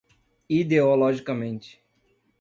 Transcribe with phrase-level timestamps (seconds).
[0.49, 1.77] ideologicamente